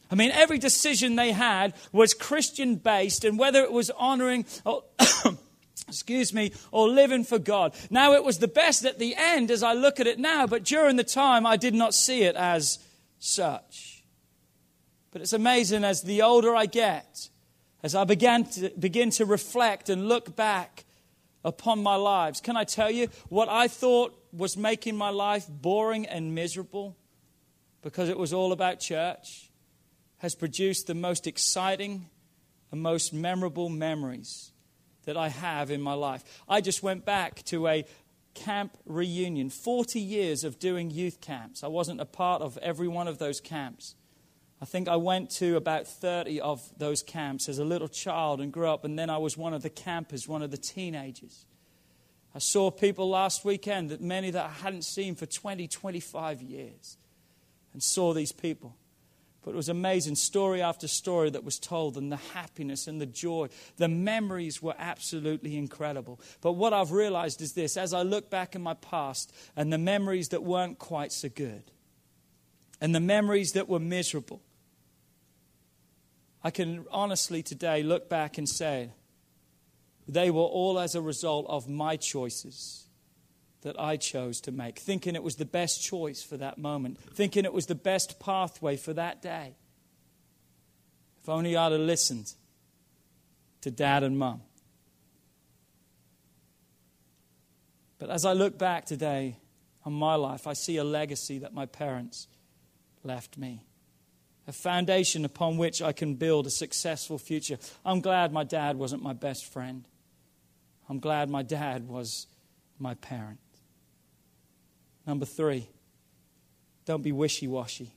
[0.10, 4.84] I mean, every decision they had was Christian based, and whether it was honoring or,
[5.00, 5.38] oh,
[5.88, 7.76] excuse me, or living for God.
[7.90, 10.64] Now, it was the best at the end as I look at it now, but
[10.64, 12.80] during the time, I did not see it as
[13.20, 14.04] such.
[15.12, 17.30] But it's amazing as the older I get,
[17.84, 20.86] as I began to begin to reflect and look back
[21.44, 26.06] upon my lives, can I tell you what I thought was making my life boring
[26.08, 26.98] and miserable
[27.82, 29.52] because it was all about church
[30.20, 32.10] has produced the most exciting
[32.72, 34.53] and most memorable memories
[35.06, 36.24] that I have in my life.
[36.48, 37.86] I just went back to a
[38.34, 41.64] camp reunion, 40 years of doing youth camps.
[41.64, 43.96] I wasn't a part of every one of those camps.
[44.62, 48.52] I think I went to about 30 of those camps as a little child and
[48.52, 51.46] grew up, and then I was one of the campers, one of the teenagers.
[52.34, 56.98] I saw people last weekend, that many that I hadn't seen for 20, 25 years,
[57.74, 58.76] and saw these people.
[59.44, 63.06] But it was amazing, story after story that was told, and the happiness and the
[63.06, 63.50] joy.
[63.78, 66.20] The memories were absolutely incredible.
[66.42, 69.78] But what I've realized is this as I look back in my past and the
[69.78, 71.64] memories that weren't quite so good,
[72.80, 74.42] and the memories that were miserable,
[76.44, 78.92] I can honestly today look back and say
[80.08, 82.83] they were all as a result of my choices
[83.64, 87.46] that I chose to make, thinking it was the best choice for that moment, thinking
[87.46, 89.56] it was the best pathway for that day.
[91.22, 92.34] If only I'd have listened
[93.62, 94.42] to dad and mum.
[98.00, 99.38] But as I look back today
[99.86, 102.28] on my life, I see a legacy that my parents
[103.04, 103.64] left me
[104.48, 107.58] a foundation upon which I can build a successful future.
[107.86, 109.88] I'm glad my dad wasn't my best friend.
[110.90, 112.28] I'm glad my dad was
[112.78, 113.40] my parent.
[115.06, 115.68] Number three,
[116.86, 117.94] don't be wishy washy.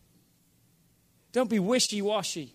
[1.32, 2.54] Don't be wishy washy.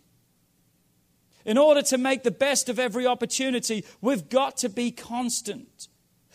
[1.45, 5.87] In order to make the best of every opportunity, we've got to be constant.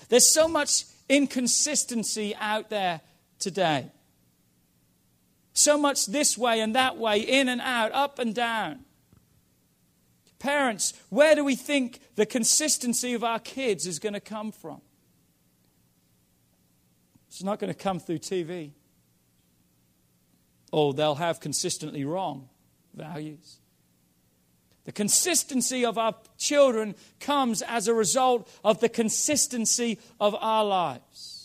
[0.08, 3.00] There's so much inconsistency out there
[3.38, 3.90] today.
[5.52, 8.80] So much this way and that way, in and out, up and down.
[10.38, 14.82] Parents, where do we think the consistency of our kids is going to come from?
[17.36, 18.70] It's not going to come through TV.
[20.72, 22.48] Or oh, they'll have consistently wrong
[22.94, 23.58] values.
[24.84, 31.35] The consistency of our children comes as a result of the consistency of our lives.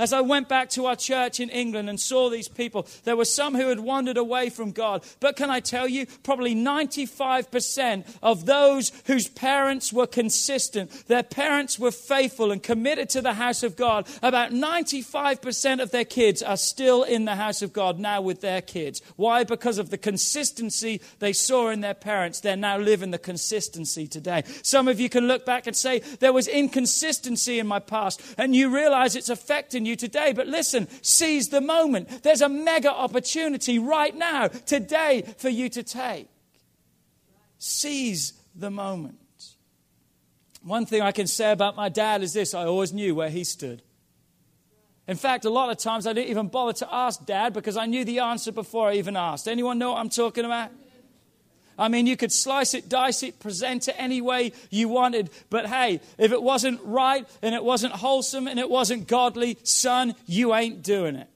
[0.00, 3.26] As I went back to our church in England and saw these people, there were
[3.26, 5.04] some who had wandered away from God.
[5.20, 11.78] But can I tell you, probably 95% of those whose parents were consistent, their parents
[11.78, 16.56] were faithful and committed to the house of God, about 95% of their kids are
[16.56, 19.02] still in the house of God now with their kids.
[19.16, 19.44] Why?
[19.44, 22.40] Because of the consistency they saw in their parents.
[22.40, 24.44] They're now living the consistency today.
[24.62, 28.56] Some of you can look back and say, there was inconsistency in my past, and
[28.56, 30.32] you realize it's affecting you you today.
[30.32, 32.22] But listen, seize the moment.
[32.22, 36.28] There's a mega opportunity right now, today, for you to take.
[37.58, 39.16] Seize the moment.
[40.62, 43.44] One thing I can say about my dad is this I always knew where he
[43.44, 43.82] stood.
[45.06, 47.86] In fact, a lot of times I didn't even bother to ask dad because I
[47.86, 49.48] knew the answer before I even asked.
[49.48, 50.70] Anyone know what I'm talking about?
[51.80, 55.30] I mean, you could slice it, dice it, present it any way you wanted.
[55.48, 60.14] But hey, if it wasn't right and it wasn't wholesome and it wasn't godly, son,
[60.26, 61.28] you ain't doing it.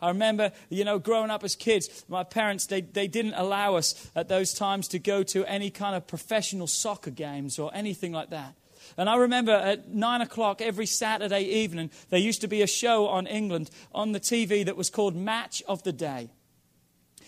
[0.00, 4.10] I remember, you know, growing up as kids, my parents, they, they didn't allow us
[4.16, 8.30] at those times to go to any kind of professional soccer games or anything like
[8.30, 8.56] that.
[8.96, 13.06] And I remember at nine o'clock every Saturday evening, there used to be a show
[13.06, 16.30] on England on the TV that was called Match of the Day.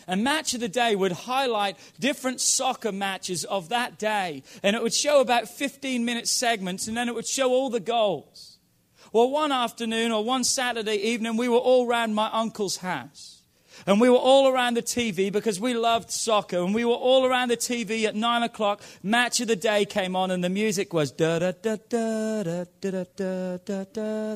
[0.07, 4.43] And Match of the Day would highlight different soccer matches of that day.
[4.63, 7.81] And it would show about 15 minute segments, and then it would show all the
[7.81, 8.59] goals.
[9.13, 13.34] Well, one afternoon or one Saturday evening, we were all round my uncle's house.
[13.87, 16.59] And we were all around the TV because we loved soccer.
[16.59, 18.81] And we were all around the TV at nine o'clock.
[19.03, 22.65] Match of the day came on, and the music was da da da da da
[22.81, 23.85] da da da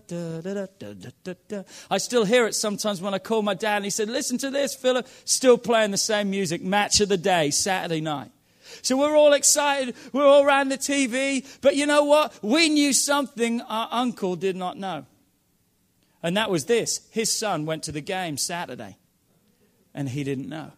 [0.01, 3.85] da da da da I still hear it sometimes when I call my dad, and
[3.85, 6.63] he said, "Listen to this, Philip." Still playing the same music.
[6.63, 8.31] Match of the day, Saturday night.
[8.83, 9.95] So we're all excited.
[10.13, 11.47] We're all around the TV.
[11.61, 12.39] But you know what?
[12.43, 15.07] We knew something our uncle did not know.
[16.23, 18.97] And that was this his son went to the game Saturday,
[19.99, 20.71] and he didn't know.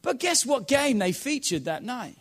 [0.00, 2.14] But guess what game they featured that night?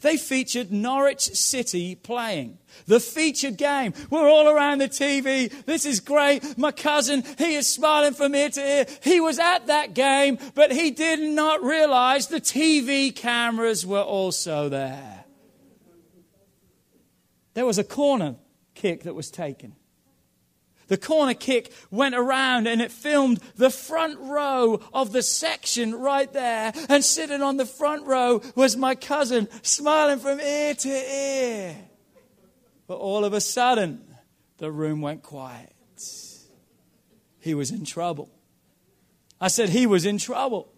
[0.00, 2.56] They featured Norwich City playing.
[2.86, 3.92] The featured game.
[4.08, 5.52] We're all around the TV.
[5.66, 6.56] This is great.
[6.56, 8.86] My cousin, he is smiling from ear to ear.
[9.02, 14.70] He was at that game, but he did not realize the TV cameras were also
[14.70, 15.26] there.
[17.52, 18.36] There was a corner
[18.74, 19.76] kick that was taken.
[20.88, 26.32] The corner kick went around and it filmed the front row of the section right
[26.32, 26.72] there.
[26.88, 31.76] And sitting on the front row was my cousin, smiling from ear to ear.
[32.86, 34.04] But all of a sudden,
[34.58, 35.72] the room went quiet.
[37.40, 38.30] He was in trouble.
[39.40, 40.72] I said, He was in trouble.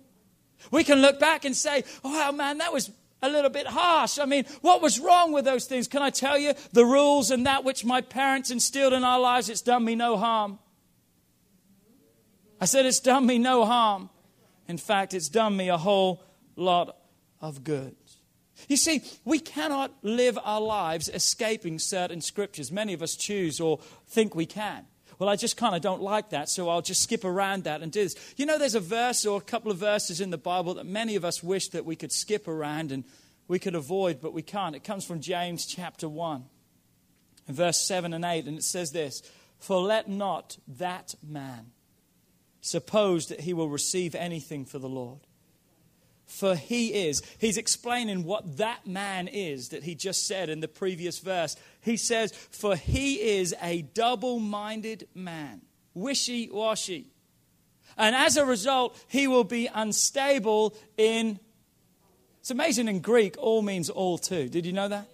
[0.71, 2.91] We can look back and say, Oh, man, that was
[3.25, 4.19] a little bit harsh.
[4.19, 5.89] I mean, what was wrong with those things?
[5.89, 6.55] Can I tell you?
[6.73, 10.17] The rules and that which my parents instilled in our lives, it's done me no
[10.17, 10.59] harm.
[12.61, 14.11] I said, it's done me no harm.
[14.69, 16.23] In fact, it's done me a whole
[16.57, 16.97] lot
[17.41, 17.97] of good.
[18.69, 22.71] You see, we cannot live our lives escaping certain scriptures.
[22.73, 24.87] Many of us choose or think we can.
[25.19, 27.93] Well, I just kind of don't like that, so I'll just skip around that and
[27.93, 28.17] do this.
[28.37, 31.17] You know, there's a verse or a couple of verses in the Bible that many
[31.17, 33.05] of us wish that we could skip around and
[33.47, 34.75] we could avoid, but we can't.
[34.75, 36.45] It comes from James chapter 1,
[37.49, 39.23] verse 7 and 8, and it says this
[39.59, 41.73] For let not that man
[42.61, 45.24] suppose that he will receive anything for the Lord.
[46.27, 47.23] For he is.
[47.39, 51.57] He's explaining what that man is that he just said in the previous verse.
[51.81, 55.63] He says, For he is a double minded man,
[55.93, 57.09] wishy washy.
[57.97, 61.39] And as a result, he will be unstable in.
[62.41, 64.49] It's amazing in Greek, all means all too.
[64.49, 65.09] Did you know that?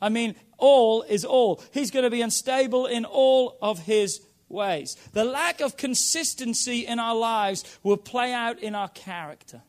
[0.00, 1.62] I mean, all is all.
[1.72, 4.96] He's going to be unstable in all of his ways.
[5.12, 9.62] The lack of consistency in our lives will play out in our character.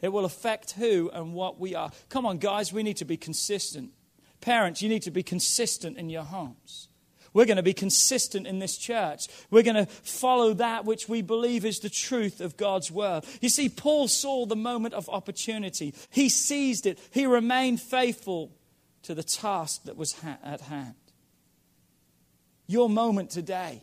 [0.00, 1.90] It will affect who and what we are.
[2.08, 3.90] Come on, guys, we need to be consistent.
[4.40, 6.88] Parents, you need to be consistent in your homes.
[7.32, 9.28] We're going to be consistent in this church.
[9.50, 13.24] We're going to follow that which we believe is the truth of God's word.
[13.40, 18.52] You see, Paul saw the moment of opportunity, he seized it, he remained faithful
[19.02, 20.94] to the task that was ha- at hand.
[22.66, 23.82] Your moment today,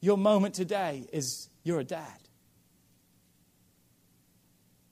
[0.00, 2.27] your moment today is you're a dad.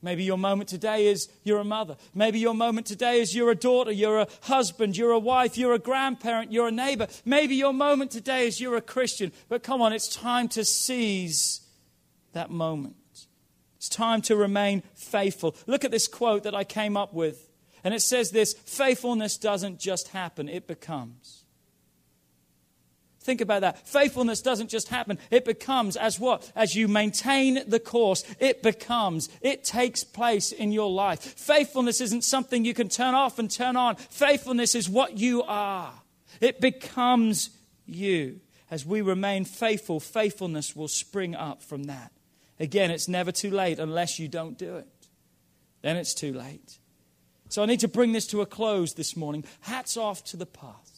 [0.02, 1.96] Maybe your moment today is you're a mother.
[2.14, 5.72] Maybe your moment today is you're a daughter, you're a husband, you're a wife, you're
[5.72, 7.08] a grandparent, you're a neighbor.
[7.24, 9.32] Maybe your moment today is you're a Christian.
[9.48, 11.62] But come on, it's time to seize
[12.34, 12.96] that moment.
[13.76, 15.56] It's time to remain faithful.
[15.66, 17.48] Look at this quote that I came up with.
[17.82, 21.35] And it says this faithfulness doesn't just happen, it becomes.
[23.26, 23.84] Think about that.
[23.86, 25.18] Faithfulness doesn't just happen.
[25.32, 26.48] It becomes as what?
[26.54, 29.28] As you maintain the course, it becomes.
[29.40, 31.20] It takes place in your life.
[31.20, 33.96] Faithfulness isn't something you can turn off and turn on.
[33.96, 35.92] Faithfulness is what you are.
[36.40, 37.50] It becomes
[37.84, 38.40] you.
[38.70, 42.12] As we remain faithful, faithfulness will spring up from that.
[42.60, 44.86] Again, it's never too late unless you don't do it.
[45.82, 46.78] Then it's too late.
[47.48, 49.44] So I need to bring this to a close this morning.
[49.62, 50.95] Hats off to the past.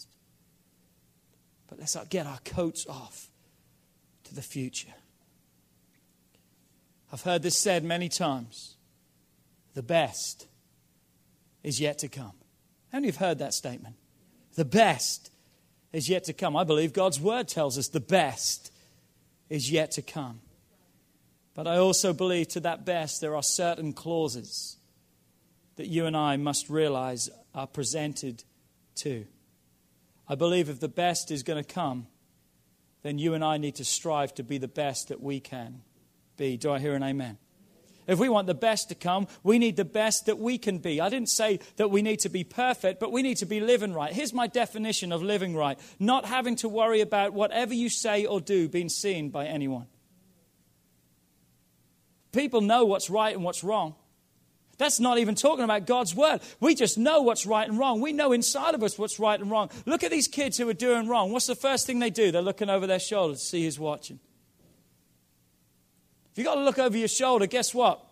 [1.69, 3.29] But let's get our coats off
[4.25, 4.95] to the future.
[7.13, 8.77] I've heard this said many times
[9.75, 10.47] the best
[11.63, 12.33] is yet to come.
[12.93, 13.97] How many have heard that statement?
[14.55, 15.31] The best
[15.93, 16.57] is yet to come.
[16.57, 18.73] I believe God's word tells us the best
[19.49, 20.41] is yet to come.
[21.55, 24.77] But I also believe to that best there are certain clauses
[25.77, 28.45] that you and I must realize are presented
[28.97, 29.27] to.
[30.29, 32.07] I believe if the best is going to come,
[33.03, 35.83] then you and I need to strive to be the best that we can
[36.37, 36.57] be.
[36.57, 37.39] Do I hear an amen?
[38.07, 40.99] If we want the best to come, we need the best that we can be.
[40.99, 43.93] I didn't say that we need to be perfect, but we need to be living
[43.93, 44.13] right.
[44.13, 48.41] Here's my definition of living right not having to worry about whatever you say or
[48.41, 49.87] do being seen by anyone.
[52.33, 53.95] People know what's right and what's wrong.
[54.79, 56.41] That's not even talking about God's word.
[56.61, 58.01] We just know what's right and wrong.
[58.01, 59.71] We know inside of us what's right and wrong.
[59.87, 61.33] Look at these kids who are doing wrong.
[61.33, 62.31] What's the first thing they do?
[62.31, 64.21] They're looking over their shoulder to see who's watching.
[66.31, 68.05] If you've got to look over your shoulder, guess what?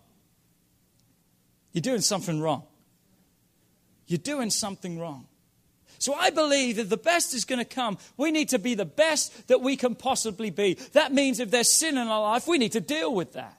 [1.71, 2.63] You're doing something wrong.
[4.07, 5.27] You're doing something wrong.
[5.99, 7.97] So I believe that the best is going to come.
[8.17, 10.75] We need to be the best that we can possibly be.
[10.93, 13.56] That means if there's sin in our life, we need to deal with that.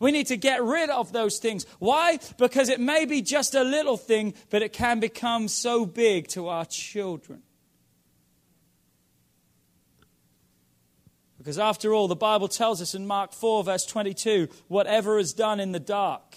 [0.00, 1.66] We need to get rid of those things.
[1.78, 2.18] Why?
[2.38, 6.48] Because it may be just a little thing, but it can become so big to
[6.48, 7.42] our children.
[11.36, 15.60] Because after all, the Bible tells us in Mark 4, verse 22, whatever is done
[15.60, 16.36] in the dark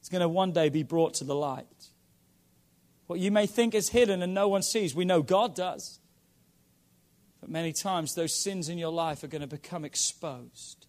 [0.00, 1.66] is going to one day be brought to the light.
[3.06, 6.00] What you may think is hidden and no one sees, we know God does.
[7.40, 10.81] But many times those sins in your life are going to become exposed.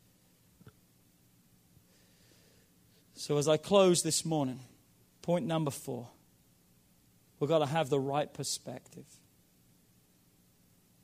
[3.24, 4.60] So, as I close this morning,
[5.22, 6.10] point number four,
[7.40, 9.06] we've got to have the right perspective.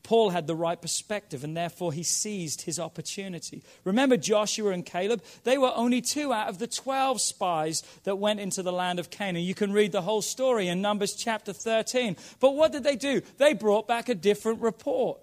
[0.04, 3.64] Paul had the right perspective, and therefore he seized his opportunity.
[3.86, 5.24] Remember Joshua and Caleb?
[5.46, 9.10] They were only two out of the 12 spies that went into the land of
[9.10, 9.44] Canaan.
[9.44, 12.18] You can read the whole story in Numbers chapter 13.
[12.42, 13.22] But what did they do?
[13.38, 15.22] They brought back a different report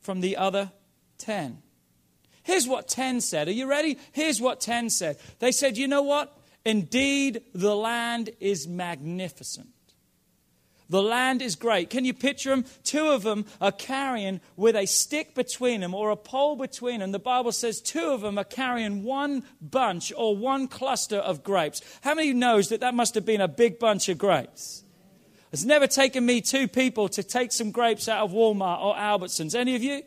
[0.00, 0.72] from the other
[1.18, 1.62] 10.
[2.50, 3.46] Here's what 10 said.
[3.46, 3.96] Are you ready?
[4.10, 5.18] Here's what 10 said.
[5.38, 6.36] They said, You know what?
[6.64, 9.68] Indeed, the land is magnificent.
[10.88, 11.90] The land is great.
[11.90, 12.64] Can you picture them?
[12.82, 17.12] Two of them are carrying with a stick between them or a pole between them.
[17.12, 21.80] The Bible says two of them are carrying one bunch or one cluster of grapes.
[22.00, 24.82] How many knows that that must have been a big bunch of grapes?
[25.52, 29.54] It's never taken me two people to take some grapes out of Walmart or Albertsons.
[29.54, 30.02] Any of you?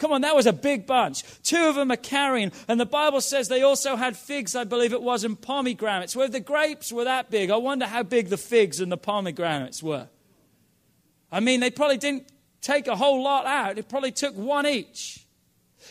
[0.00, 1.22] Come on, that was a big bunch.
[1.42, 4.94] Two of them are carrying, and the Bible says they also had figs, I believe
[4.94, 6.16] it was, and pomegranates.
[6.16, 9.82] Well, the grapes were that big, I wonder how big the figs and the pomegranates
[9.82, 10.08] were.
[11.30, 12.32] I mean, they probably didn't
[12.62, 15.26] take a whole lot out, it probably took one each.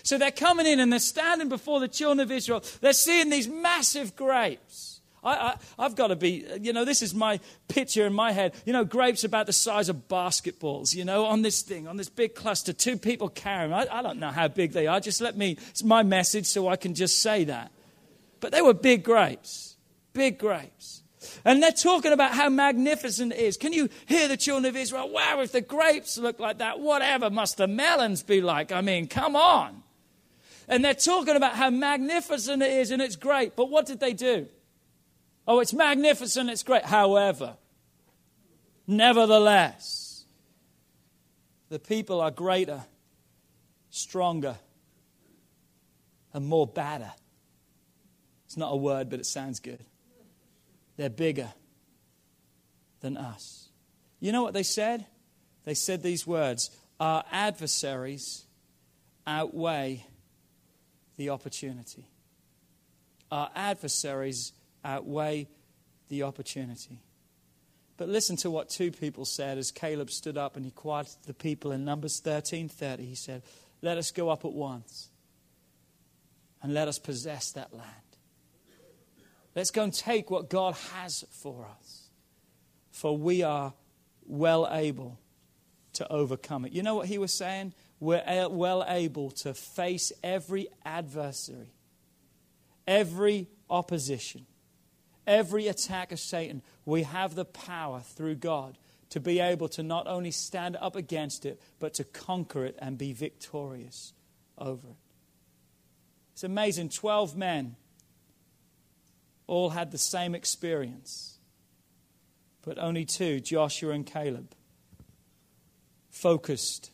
[0.01, 2.63] So they're coming in and they're standing before the children of Israel.
[2.81, 4.88] They're seeing these massive grapes.
[5.23, 8.53] I, have got to be, you know, this is my picture in my head.
[8.65, 12.09] You know, grapes about the size of basketballs, you know, on this thing, on this
[12.09, 14.99] big cluster, two people carrying I, I don't know how big they are.
[14.99, 17.71] Just let me, it's my message so I can just say that.
[18.39, 19.75] But they were big grapes,
[20.13, 21.03] big grapes.
[21.43, 23.57] And they're talking about how magnificent it is.
[23.57, 25.09] Can you hear the children of Israel?
[25.09, 28.71] Wow, if the grapes look like that, whatever must the melons be like?
[28.71, 29.83] I mean, come on.
[30.67, 33.55] And they're talking about how magnificent it is and it's great.
[33.55, 34.47] But what did they do?
[35.47, 36.85] Oh, it's magnificent, it's great.
[36.85, 37.57] However,
[38.85, 40.25] nevertheless,
[41.69, 42.83] the people are greater,
[43.89, 44.57] stronger,
[46.33, 47.11] and more badder.
[48.45, 49.83] It's not a word, but it sounds good.
[50.97, 51.53] They're bigger
[52.99, 53.69] than us.
[54.19, 55.05] You know what they said?
[55.63, 58.45] They said these words Our adversaries
[59.25, 60.05] outweigh
[61.17, 62.09] the opportunity.
[63.31, 64.53] Our adversaries
[64.83, 65.47] outweigh
[66.09, 67.01] the opportunity.
[67.97, 71.33] But listen to what two people said as Caleb stood up and he quieted the
[71.33, 73.05] people in Numbers 13:30.
[73.05, 73.43] He said,
[73.81, 75.09] "Let us go up at once
[76.61, 78.17] and let us possess that land."
[79.55, 82.09] Let's go and take what God has for us.
[82.91, 83.73] For we are
[84.25, 85.19] well able
[85.93, 86.71] to overcome it.
[86.71, 87.73] You know what he was saying?
[87.99, 91.73] We're well able to face every adversary,
[92.87, 94.45] every opposition,
[95.29, 96.61] every attack of Satan.
[96.83, 98.77] We have the power through God
[99.11, 102.97] to be able to not only stand up against it, but to conquer it and
[102.97, 104.13] be victorious
[104.57, 104.95] over it.
[106.33, 106.89] It's amazing.
[106.89, 107.75] 12 men
[109.47, 111.37] all had the same experience,
[112.61, 114.53] but only two, Joshua and Caleb,
[116.09, 116.91] focused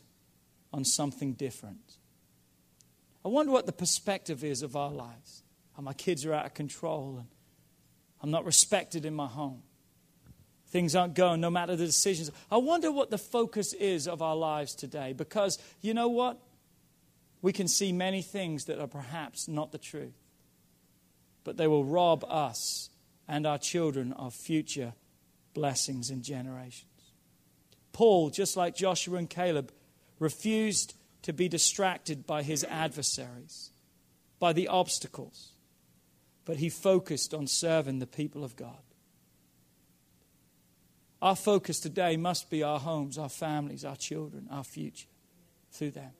[0.72, 1.96] on something different.
[3.24, 5.42] I wonder what the perspective is of our lives.
[5.74, 7.28] How my kids are out of control and
[8.22, 9.62] I'm not respected in my home.
[10.68, 12.30] Things aren't going no matter the decisions.
[12.50, 16.38] I wonder what the focus is of our lives today because you know what?
[17.42, 20.14] We can see many things that are perhaps not the truth
[21.46, 22.90] but they will rob us
[23.28, 24.92] and our children of future
[25.54, 26.90] blessings and generations.
[27.92, 29.70] Paul, just like Joshua and Caleb,
[30.18, 33.70] refused to be distracted by his adversaries,
[34.40, 35.52] by the obstacles,
[36.46, 38.78] but he focused on serving the people of God.
[41.20, 45.08] Our focus today must be our homes, our families, our children, our future
[45.72, 46.12] through them.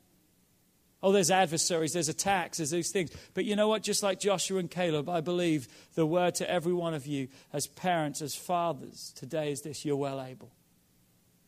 [1.03, 3.11] Oh, there's adversaries, there's attacks, there's these things.
[3.35, 3.83] But you know what?
[3.83, 7.69] Just like Joshua and Caleb, I believe the word to every one of you as
[7.69, 10.51] parents, as fathers, today is this you're well able.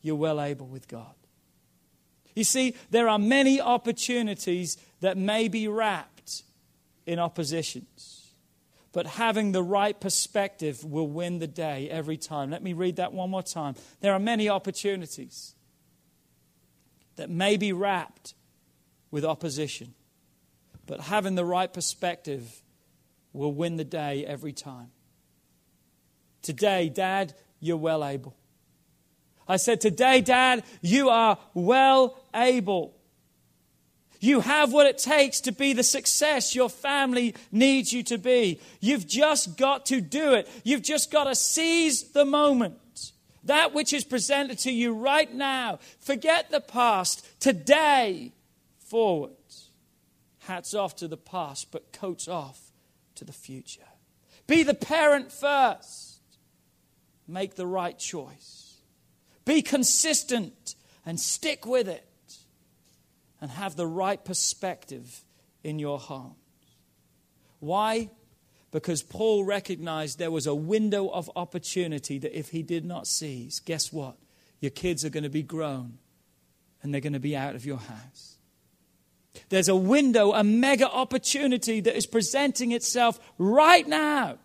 [0.01, 1.13] You're well able with God.
[2.35, 6.43] You see, there are many opportunities that may be wrapped
[7.05, 8.18] in oppositions.
[8.91, 12.49] But having the right perspective will win the day every time.
[12.49, 13.75] Let me read that one more time.
[14.01, 15.53] There are many opportunities
[17.15, 18.33] that may be wrapped
[19.11, 19.93] with opposition.
[20.87, 22.63] But having the right perspective
[23.31, 24.89] will win the day every time.
[26.41, 28.35] Today, Dad, you're well able.
[29.47, 32.95] I said, Today, Dad, you are well able.
[34.19, 38.59] You have what it takes to be the success your family needs you to be.
[38.81, 40.49] You've just got to do it.
[40.63, 43.13] You've just got to seize the moment.
[43.45, 45.79] That which is presented to you right now.
[45.99, 47.25] Forget the past.
[47.39, 48.33] Today,
[48.79, 49.31] forward.
[50.39, 52.59] Hats off to the past, but coats off
[53.15, 53.81] to the future.
[54.47, 56.21] Be the parent first.
[57.27, 58.81] Make the right choice.
[59.45, 62.08] Be consistent and stick with it.
[63.41, 65.23] And have the right perspective
[65.63, 66.33] in your heart.
[67.59, 68.09] Why?
[68.71, 73.59] Because Paul recognized there was a window of opportunity that if he did not seize,
[73.59, 74.17] guess what?
[74.59, 75.97] Your kids are going to be grown
[76.81, 78.37] and they're going to be out of your house.
[79.49, 84.37] There's a window, a mega opportunity that is presenting itself right now.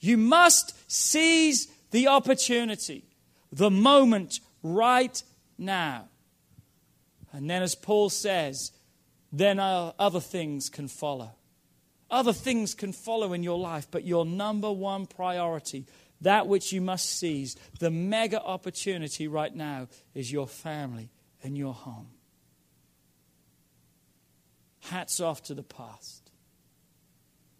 [0.00, 3.04] You must seize the opportunity,
[3.52, 5.22] the moment right
[5.58, 6.08] now.
[7.32, 8.72] And then, as Paul says,
[9.32, 11.30] then other things can follow.
[12.10, 15.86] Other things can follow in your life, but your number one priority,
[16.20, 21.10] that which you must seize, the mega opportunity right now, is your family
[21.44, 22.08] and your home.
[24.80, 26.32] Hats off to the past.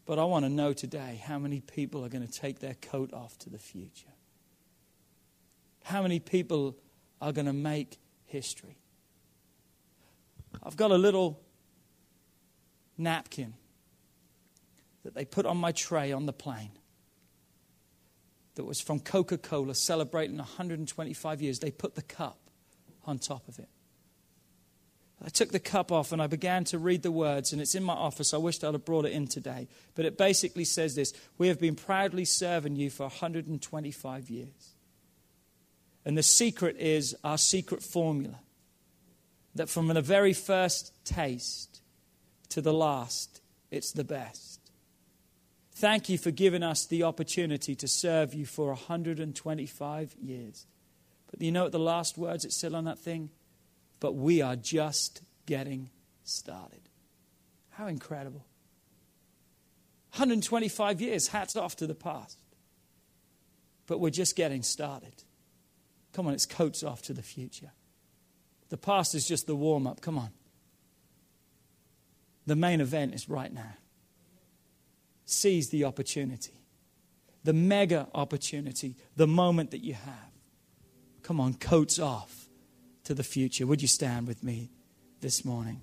[0.04, 3.12] But I want to know today how many people are going to take their coat
[3.14, 4.08] off to the future.
[5.84, 6.76] How many people
[7.20, 8.79] are going to make history?
[10.62, 11.40] I've got a little
[12.98, 13.54] napkin
[15.04, 16.72] that they put on my tray on the plane
[18.56, 21.58] that was from Coca Cola celebrating 125 years.
[21.60, 22.38] They put the cup
[23.04, 23.68] on top of it.
[25.22, 27.82] I took the cup off and I began to read the words, and it's in
[27.82, 28.32] my office.
[28.32, 29.68] I wished I'd have brought it in today.
[29.94, 34.74] But it basically says this We have been proudly serving you for 125 years.
[36.04, 38.40] And the secret is our secret formula
[39.54, 41.80] that from the very first taste
[42.50, 43.40] to the last,
[43.70, 44.60] it's the best.
[45.72, 50.66] Thank you for giving us the opportunity to serve you for 125 years.
[51.30, 53.30] But you know what the last words it said on that thing?
[53.98, 55.90] But we are just getting
[56.22, 56.80] started.
[57.70, 58.44] How incredible.
[60.12, 62.38] 125 years, hats off to the past.
[63.86, 65.24] But we're just getting started.
[66.12, 67.70] Come on, it's coats off to the future.
[68.70, 70.00] The past is just the warm up.
[70.00, 70.30] Come on.
[72.46, 73.74] The main event is right now.
[75.24, 76.64] Seize the opportunity,
[77.44, 80.32] the mega opportunity, the moment that you have.
[81.22, 82.48] Come on, coats off
[83.04, 83.66] to the future.
[83.66, 84.70] Would you stand with me
[85.20, 85.82] this morning?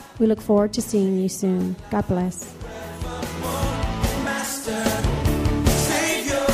[0.19, 1.75] We look forward to seeing you soon.
[1.89, 2.53] God bless.
[4.23, 4.83] Master,
[5.65, 6.45] Savior,